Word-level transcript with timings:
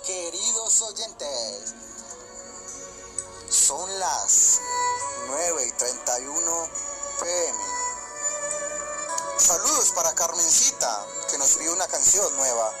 Queridos 0.00 0.82
oyentes. 0.82 1.74
Son 3.48 3.98
las 4.00 4.60
9 5.26 5.66
y 5.66 5.72
31 5.72 6.68
pm. 7.20 7.58
Saludos 9.38 9.92
para 9.94 10.12
Carmencita, 10.14 11.06
que 11.30 11.38
nos 11.38 11.50
escribió 11.50 11.72
una 11.74 11.86
canción 11.86 12.36
nueva. 12.36 12.72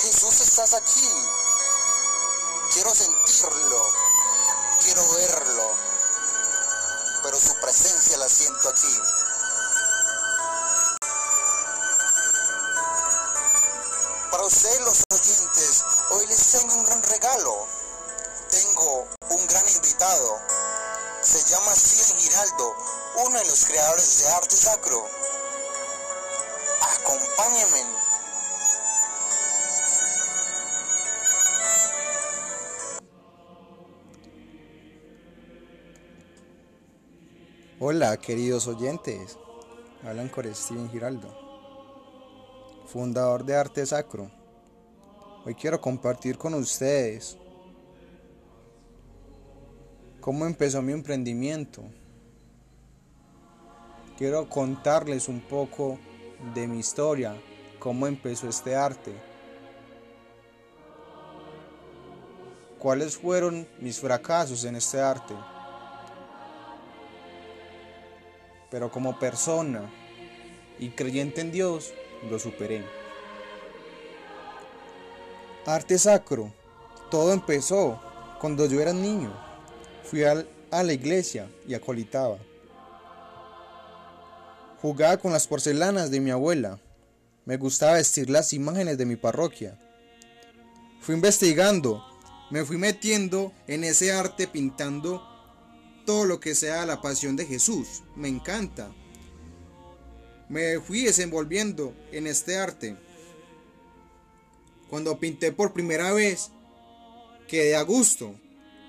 Jesús, 0.00 0.40
estás 0.40 0.74
aquí. 0.74 1.08
Quiero 2.72 2.92
sentirlo. 2.94 3.92
Quiero 4.82 5.08
verlo. 5.12 5.70
Pero 7.22 7.38
su 7.38 7.54
presencia 7.60 8.16
la 8.18 8.28
siento 8.28 8.68
aquí. 8.68 9.00
Ustedes 14.48 14.80
los 14.80 15.04
oyentes, 15.10 15.84
hoy 16.10 16.26
les 16.26 16.52
tengo 16.52 16.74
un 16.76 16.84
gran 16.86 17.02
regalo. 17.02 17.66
Tengo 18.50 19.06
un 19.28 19.46
gran 19.46 19.68
invitado. 19.68 20.38
Se 21.20 21.50
llama 21.50 21.70
Steven 21.74 22.18
Giraldo, 22.18 22.74
uno 23.26 23.38
de 23.40 23.44
los 23.44 23.66
creadores 23.66 24.20
de 24.20 24.28
arte 24.30 24.56
sacro. 24.56 25.04
Acompáñenme. 26.80 27.82
Hola, 37.80 38.16
queridos 38.16 38.66
oyentes. 38.66 39.36
Hablan 40.02 40.30
con 40.30 40.54
Steven 40.54 40.90
Giraldo, 40.90 41.28
fundador 42.90 43.44
de 43.44 43.54
Arte 43.54 43.84
Sacro. 43.84 44.37
Hoy 45.44 45.54
quiero 45.54 45.80
compartir 45.80 46.36
con 46.36 46.54
ustedes 46.54 47.38
cómo 50.20 50.46
empezó 50.46 50.82
mi 50.82 50.92
emprendimiento. 50.92 51.82
Quiero 54.16 54.48
contarles 54.48 55.28
un 55.28 55.40
poco 55.40 55.98
de 56.54 56.66
mi 56.66 56.78
historia, 56.78 57.36
cómo 57.78 58.06
empezó 58.06 58.48
este 58.48 58.74
arte. 58.74 59.12
¿Cuáles 62.78 63.16
fueron 63.16 63.66
mis 63.80 63.98
fracasos 63.98 64.64
en 64.64 64.76
este 64.76 65.00
arte? 65.00 65.34
pero 68.70 68.90
como 68.90 69.18
persona 69.18 69.90
y 70.78 70.90
creyente 70.90 71.40
en 71.40 71.50
Dios, 71.50 71.92
lo 72.30 72.38
superé. 72.38 72.84
Arte 75.68 75.98
sacro. 75.98 76.50
Todo 77.10 77.34
empezó 77.34 78.00
cuando 78.40 78.64
yo 78.64 78.80
era 78.80 78.94
niño. 78.94 79.30
Fui 80.02 80.24
a 80.24 80.46
la 80.70 80.92
iglesia 80.94 81.46
y 81.66 81.74
acolitaba. 81.74 82.38
Jugaba 84.80 85.18
con 85.18 85.30
las 85.30 85.46
porcelanas 85.46 86.10
de 86.10 86.20
mi 86.20 86.30
abuela. 86.30 86.80
Me 87.44 87.58
gustaba 87.58 87.98
vestir 87.98 88.30
las 88.30 88.54
imágenes 88.54 88.96
de 88.96 89.04
mi 89.04 89.16
parroquia. 89.16 89.78
Fui 91.02 91.14
investigando, 91.14 92.02
me 92.50 92.64
fui 92.64 92.78
metiendo 92.78 93.52
en 93.66 93.84
ese 93.84 94.10
arte 94.10 94.48
pintando 94.48 95.22
todo 96.06 96.24
lo 96.24 96.40
que 96.40 96.54
sea 96.54 96.86
la 96.86 97.02
pasión 97.02 97.36
de 97.36 97.44
Jesús. 97.44 98.04
Me 98.16 98.28
encanta. 98.28 98.90
Me 100.48 100.80
fui 100.80 101.02
desenvolviendo 101.02 101.94
en 102.10 102.26
este 102.26 102.56
arte. 102.56 102.96
Cuando 104.88 105.18
pinté 105.18 105.52
por 105.52 105.72
primera 105.72 106.12
vez, 106.12 106.50
quedé 107.46 107.76
a 107.76 107.82
gusto, 107.82 108.34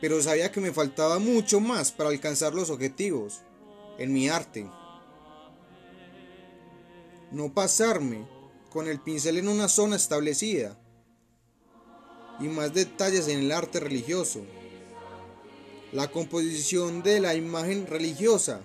pero 0.00 0.20
sabía 0.20 0.50
que 0.50 0.60
me 0.60 0.72
faltaba 0.72 1.18
mucho 1.18 1.60
más 1.60 1.92
para 1.92 2.10
alcanzar 2.10 2.54
los 2.54 2.70
objetivos 2.70 3.42
en 3.98 4.12
mi 4.12 4.28
arte. 4.28 4.68
No 7.30 7.52
pasarme 7.52 8.26
con 8.70 8.88
el 8.88 9.00
pincel 9.00 9.38
en 9.38 9.48
una 9.48 9.68
zona 9.68 9.96
establecida 9.96 10.76
y 12.40 12.44
más 12.44 12.74
detalles 12.74 13.28
en 13.28 13.38
el 13.38 13.52
arte 13.52 13.80
religioso. 13.80 14.40
La 15.92 16.10
composición 16.10 17.04
de 17.04 17.20
la 17.20 17.36
imagen 17.36 17.86
religiosa 17.86 18.62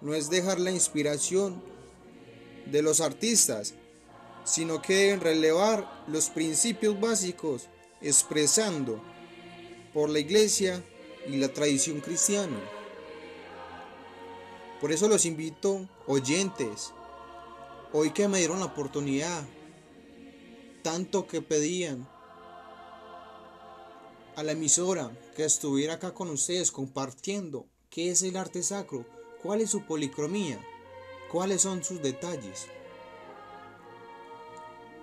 no 0.00 0.14
es 0.14 0.30
dejar 0.30 0.60
la 0.60 0.70
inspiración 0.70 1.62
de 2.70 2.80
los 2.80 3.00
artistas, 3.00 3.74
sino 4.44 4.82
que 4.82 4.94
deben 4.94 5.20
relevar 5.20 6.04
los 6.06 6.30
principios 6.30 7.00
básicos 7.00 7.68
expresando 8.00 9.02
por 9.92 10.10
la 10.10 10.18
iglesia 10.18 10.84
y 11.26 11.36
la 11.36 11.48
tradición 11.48 12.00
cristiana. 12.00 12.58
Por 14.80 14.92
eso 14.92 15.08
los 15.08 15.24
invito, 15.24 15.88
oyentes, 16.06 16.92
hoy 17.92 18.10
que 18.10 18.28
me 18.28 18.38
dieron 18.38 18.60
la 18.60 18.66
oportunidad, 18.66 19.44
tanto 20.82 21.26
que 21.26 21.40
pedían 21.40 22.06
a 24.36 24.42
la 24.42 24.52
emisora 24.52 25.10
que 25.36 25.44
estuviera 25.44 25.94
acá 25.94 26.12
con 26.12 26.28
ustedes 26.28 26.70
compartiendo 26.70 27.66
qué 27.88 28.10
es 28.10 28.22
el 28.22 28.36
arte 28.36 28.62
sacro, 28.62 29.06
cuál 29.42 29.60
es 29.60 29.70
su 29.70 29.86
policromía, 29.86 30.60
cuáles 31.30 31.62
son 31.62 31.82
sus 31.84 32.02
detalles. 32.02 32.66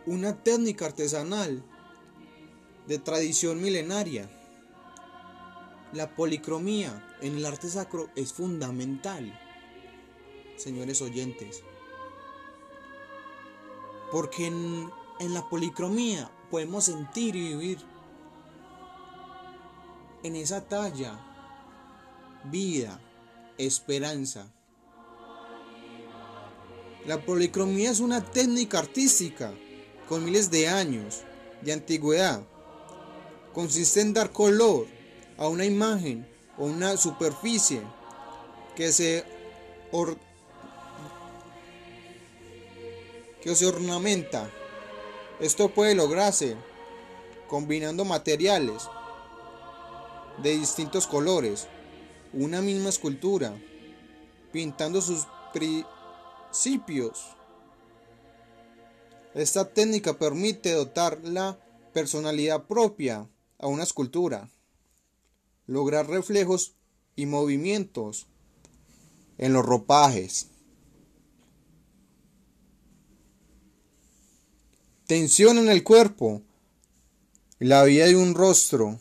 Una 0.07 0.41
técnica 0.41 0.87
artesanal 0.87 1.63
de 2.87 2.97
tradición 2.97 3.61
milenaria. 3.61 4.29
La 5.93 6.15
policromía 6.15 7.17
en 7.21 7.37
el 7.37 7.45
arte 7.45 7.69
sacro 7.69 8.09
es 8.15 8.33
fundamental, 8.33 9.39
señores 10.57 11.01
oyentes. 11.03 11.63
Porque 14.11 14.47
en, 14.47 14.89
en 15.19 15.33
la 15.35 15.47
policromía 15.49 16.31
podemos 16.49 16.85
sentir 16.85 17.35
y 17.35 17.49
vivir 17.49 17.77
en 20.23 20.35
esa 20.35 20.67
talla 20.67 21.19
vida, 22.45 22.99
esperanza. 23.59 24.51
La 27.05 27.23
policromía 27.23 27.91
es 27.91 27.99
una 27.99 28.23
técnica 28.23 28.79
artística 28.79 29.53
con 30.11 30.25
miles 30.25 30.51
de 30.51 30.67
años 30.67 31.21
de 31.61 31.71
antigüedad. 31.71 32.41
Consiste 33.53 34.01
en 34.01 34.13
dar 34.13 34.33
color 34.33 34.85
a 35.37 35.47
una 35.47 35.63
imagen 35.63 36.27
o 36.57 36.65
una 36.65 36.97
superficie 36.97 37.81
que 38.75 38.91
se, 38.91 39.23
que 43.41 43.55
se 43.55 43.65
ornamenta. 43.65 44.49
Esto 45.39 45.69
puede 45.69 45.95
lograrse 45.95 46.57
combinando 47.47 48.03
materiales 48.03 48.89
de 50.43 50.57
distintos 50.57 51.07
colores, 51.07 51.69
una 52.33 52.61
misma 52.61 52.89
escultura, 52.89 53.53
pintando 54.51 55.01
sus 55.01 55.25
principios. 55.53 57.37
Esta 59.33 59.73
técnica 59.73 60.17
permite 60.17 60.73
dotar 60.73 61.23
la 61.23 61.57
personalidad 61.93 62.65
propia 62.67 63.29
a 63.59 63.67
una 63.67 63.83
escultura, 63.83 64.49
lograr 65.67 66.09
reflejos 66.09 66.73
y 67.15 67.25
movimientos 67.25 68.27
en 69.37 69.53
los 69.53 69.65
ropajes. 69.65 70.47
Tensión 75.07 75.57
en 75.57 75.69
el 75.69 75.83
cuerpo, 75.83 76.41
la 77.59 77.83
vida 77.83 78.07
de 78.07 78.15
un 78.15 78.33
rostro, 78.33 78.99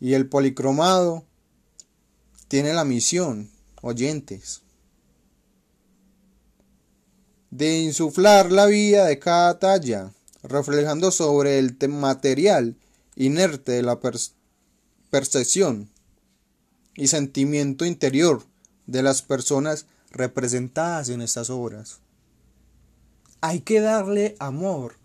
y 0.00 0.14
el 0.14 0.28
policromado 0.28 1.24
tiene 2.48 2.72
la 2.72 2.84
misión, 2.84 3.50
oyentes, 3.82 4.62
de 7.50 7.80
insuflar 7.80 8.52
la 8.52 8.66
vida 8.66 9.06
de 9.06 9.18
cada 9.18 9.58
talla, 9.58 10.12
reflejando 10.42 11.10
sobre 11.10 11.58
el 11.58 11.76
material 11.88 12.76
inerte 13.16 13.72
de 13.72 13.82
la 13.82 13.98
percepción 15.10 15.90
y 16.94 17.08
sentimiento 17.08 17.84
interior 17.84 18.44
de 18.86 19.02
las 19.02 19.22
personas 19.22 19.86
representadas 20.10 21.08
en 21.08 21.22
estas 21.22 21.50
obras. 21.50 21.98
Hay 23.40 23.60
que 23.60 23.80
darle 23.80 24.36
amor 24.38 24.96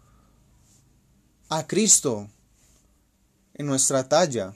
a 1.49 1.67
Cristo 1.67 2.27
en 3.53 3.67
nuestra 3.67 4.09
talla 4.09 4.55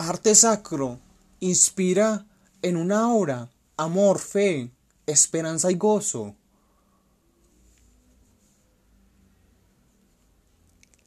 arte 0.00 0.34
sacro 0.34 0.98
inspira 1.40 2.24
en 2.62 2.78
una 2.78 3.12
obra 3.12 3.50
amor, 3.76 4.18
fe, 4.18 4.70
esperanza 5.06 5.70
y 5.70 5.74
gozo. 5.74 6.34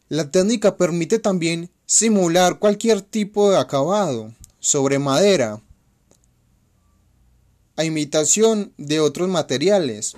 La 0.09 0.29
técnica 0.29 0.77
permite 0.77 1.19
también 1.19 1.71
simular 1.85 2.59
cualquier 2.59 3.01
tipo 3.01 3.49
de 3.49 3.57
acabado 3.57 4.33
sobre 4.59 4.99
madera 4.99 5.61
a 7.75 7.83
imitación 7.83 8.73
de 8.77 8.99
otros 8.99 9.27
materiales. 9.29 10.15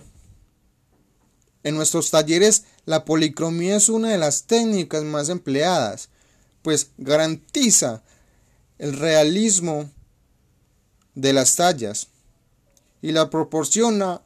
En 1.64 1.76
nuestros 1.76 2.12
talleres 2.12 2.66
la 2.86 3.06
policromía 3.06 3.78
es 3.78 3.90
una 3.90 4.10
de 4.10 4.18
las 4.18 4.44
técnicas 4.44 5.04
más 5.04 5.30
empleadas, 5.30 6.10
pues 6.62 6.92
garantiza 6.98 8.04
el 8.78 8.98
realismo 8.98 9.90
de 11.16 11.34
las 11.34 11.56
tallas 11.56 12.10
y 13.06 13.12
la 13.12 13.30
proporciona 13.30 14.24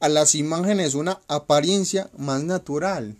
a 0.00 0.08
las 0.08 0.34
imágenes 0.34 0.94
una 0.94 1.20
apariencia 1.28 2.10
más 2.18 2.42
natural. 2.42 3.16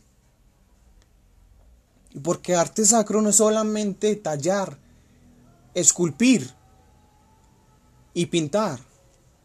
Porque 2.24 2.56
arte 2.56 2.84
sacro 2.84 3.22
no 3.22 3.28
es 3.28 3.36
solamente 3.36 4.16
tallar, 4.16 4.76
esculpir 5.74 6.52
y 8.14 8.26
pintar. 8.26 8.80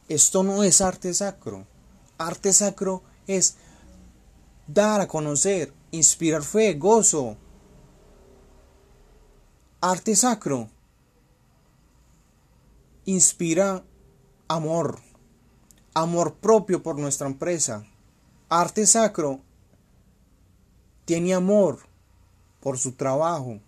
Esto 0.10 0.42
no 0.42 0.64
es 0.64 0.82
arte 0.82 1.14
sacro. 1.14 1.68
Arte 2.18 2.54
sacro 2.54 3.04
es 3.28 3.58
dar 4.66 5.00
a 5.00 5.08
conocer, 5.08 5.72
inspirar 5.92 6.42
fe, 6.42 6.74
gozo. 6.74 7.38
Arte 9.80 10.16
sacro 10.16 10.70
inspira 13.06 13.84
amor, 14.48 15.11
amor 15.94 16.36
propio 16.36 16.82
por 16.82 16.98
nuestra 16.98 17.28
empresa. 17.28 17.86
Arte 18.50 18.86
sacro 18.86 19.42
tiene 21.06 21.34
amor 21.34 21.80
por 22.60 22.78
su 22.78 22.94
trabajo. 22.94 23.60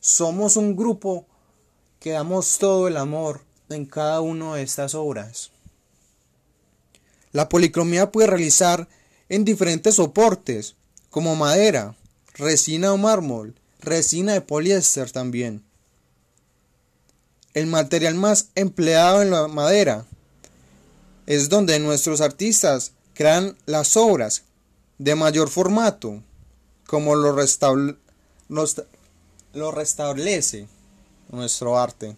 Somos 0.00 0.56
un 0.56 0.74
grupo 0.74 1.26
que 2.00 2.10
damos 2.10 2.58
todo 2.58 2.88
el 2.88 2.96
amor 2.96 3.42
en 3.68 3.86
cada 3.86 4.20
una 4.20 4.56
de 4.56 4.62
estas 4.62 4.94
obras. 4.94 5.52
La 7.30 7.48
policromía 7.48 8.10
puede 8.10 8.26
realizar 8.26 8.88
en 9.28 9.44
diferentes 9.44 9.94
soportes, 9.94 10.74
como 11.08 11.36
madera, 11.36 11.94
resina 12.34 12.92
o 12.92 12.98
mármol, 12.98 13.54
resina 13.80 14.32
de 14.32 14.40
poliéster 14.40 15.10
también. 15.10 15.62
El 17.54 17.66
material 17.66 18.14
más 18.14 18.48
empleado 18.54 19.22
en 19.22 19.30
la 19.30 19.46
madera 19.46 20.06
es 21.26 21.48
donde 21.48 21.78
nuestros 21.78 22.20
artistas 22.20 22.92
crean 23.14 23.56
las 23.66 23.96
obras 23.96 24.44
de 24.98 25.14
mayor 25.14 25.50
formato, 25.50 26.22
como 26.86 27.14
lo, 27.14 27.36
lo 29.52 29.70
restablece 29.70 30.66
nuestro 31.28 31.78
arte. 31.78 32.16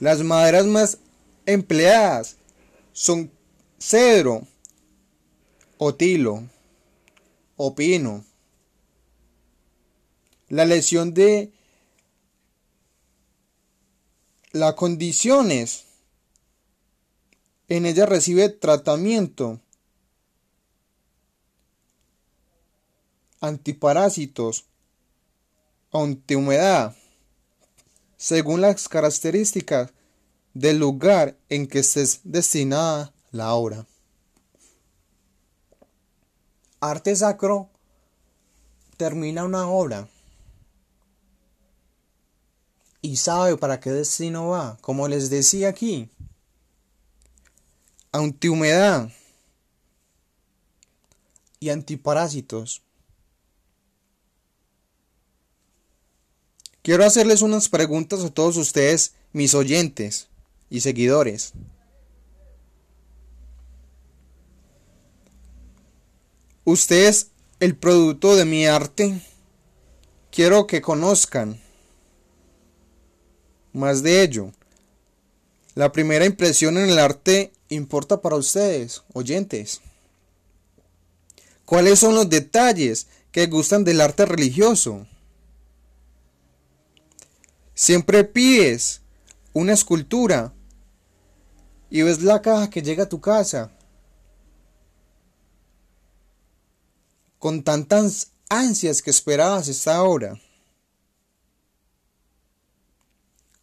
Las 0.00 0.18
maderas 0.22 0.66
más 0.66 0.98
empleadas 1.46 2.36
son 2.92 3.30
cedro, 3.78 4.46
o 5.78 5.94
tilo, 5.94 6.44
o 7.56 7.74
pino. 7.74 8.24
La 10.48 10.64
lesión 10.64 11.14
de 11.14 11.50
las 14.52 14.74
condiciones 14.74 15.84
en 17.68 17.86
ella 17.86 18.06
recibe 18.06 18.48
tratamiento. 18.48 19.60
Antiparásitos. 23.40 24.66
Antihumedad 25.92 26.96
según 28.22 28.60
las 28.60 28.88
características 28.88 29.90
del 30.54 30.78
lugar 30.78 31.36
en 31.48 31.66
que 31.66 31.80
estés 31.80 32.20
destinada 32.22 33.12
la 33.32 33.54
obra. 33.54 33.84
Arte 36.78 37.16
sacro 37.16 37.68
termina 38.96 39.44
una 39.44 39.68
obra 39.68 40.08
y 43.02 43.16
sabe 43.16 43.56
para 43.56 43.80
qué 43.80 43.90
destino 43.90 44.48
va, 44.48 44.78
como 44.80 45.08
les 45.08 45.28
decía 45.28 45.68
aquí. 45.68 46.08
Antihumedad 48.12 49.10
y 51.58 51.70
antiparásitos. 51.70 52.82
Quiero 56.82 57.04
hacerles 57.04 57.42
unas 57.42 57.68
preguntas 57.68 58.24
a 58.24 58.30
todos 58.30 58.56
ustedes, 58.56 59.14
mis 59.32 59.54
oyentes 59.54 60.28
y 60.70 60.80
seguidores. 60.80 61.52
Usted 66.64 67.08
es 67.08 67.30
el 67.58 67.76
producto 67.76 68.36
de 68.36 68.44
mi 68.44 68.66
arte. 68.66 69.20
Quiero 70.30 70.66
que 70.66 70.80
conozcan 70.80 71.60
más 73.72 74.02
de 74.02 74.22
ello. 74.22 74.52
La 75.74 75.92
primera 75.92 76.24
impresión 76.24 76.76
en 76.76 76.90
el 76.90 76.98
arte 76.98 77.52
importa 77.68 78.20
para 78.20 78.36
ustedes, 78.36 79.02
oyentes. 79.14 79.80
¿Cuáles 81.64 81.98
son 81.98 82.14
los 82.14 82.28
detalles 82.28 83.06
que 83.30 83.46
gustan 83.46 83.84
del 83.84 84.00
arte 84.00 84.26
religioso? 84.26 85.06
Siempre 87.74 88.24
pides 88.24 89.00
una 89.54 89.72
escultura 89.72 90.52
y 91.88 92.02
ves 92.02 92.22
la 92.22 92.42
caja 92.42 92.68
que 92.68 92.82
llega 92.82 93.04
a 93.04 93.08
tu 93.08 93.20
casa 93.20 93.70
con 97.38 97.64
tantas 97.64 98.32
ansias 98.48 99.02
que 99.02 99.10
esperabas 99.10 99.66
esta 99.66 100.02
hora. 100.02 100.38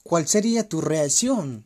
¿Cuál 0.09 0.27
sería 0.27 0.67
tu 0.67 0.81
reacción? 0.81 1.63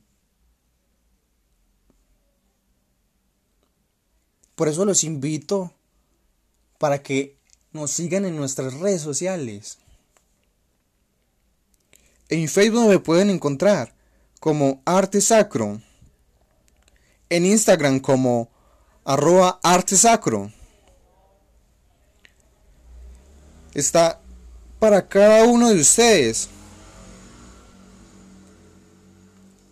Por 4.53 4.67
eso 4.67 4.83
los 4.83 5.05
invito 5.05 5.71
para 6.77 7.01
que 7.01 7.37
nos 7.71 7.91
sigan 7.91 8.25
en 8.25 8.35
nuestras 8.35 8.73
redes 8.73 9.01
sociales. 9.01 9.77
En 12.27 12.49
Facebook 12.49 12.89
me 12.89 12.99
pueden 12.99 13.29
encontrar 13.29 13.95
como 14.41 14.81
Arte 14.83 15.21
Sacro. 15.21 15.81
En 17.29 17.45
Instagram 17.45 18.01
como 18.01 18.49
arroba 19.05 19.61
Arte 19.63 19.95
Sacro. 19.95 20.51
Está 23.73 24.19
para 24.79 25.07
cada 25.07 25.45
uno 25.45 25.69
de 25.69 25.79
ustedes. 25.79 26.49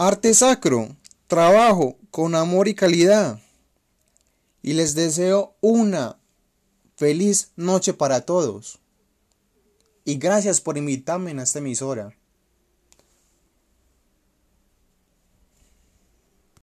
Arte 0.03 0.33
Sacro. 0.33 0.97
Trabajo 1.27 1.95
con 2.09 2.33
amor 2.33 2.67
y 2.67 2.73
calidad. 2.73 3.39
Y 4.63 4.73
les 4.73 4.95
deseo 4.95 5.53
una 5.61 6.17
feliz 6.95 7.51
noche 7.55 7.93
para 7.93 8.21
todos. 8.21 8.79
Y 10.03 10.15
gracias 10.15 10.59
por 10.59 10.79
invitarme 10.79 11.29
en 11.29 11.39
esta 11.39 11.59
emisora. 11.59 12.17